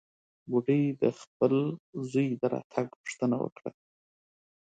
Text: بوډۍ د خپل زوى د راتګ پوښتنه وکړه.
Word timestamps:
بوډۍ 0.49 0.83
د 1.01 1.03
خپل 1.19 1.53
زوى 2.09 2.27
د 2.41 2.43
راتګ 2.53 2.87
پوښتنه 3.01 3.35
وکړه. 3.43 3.71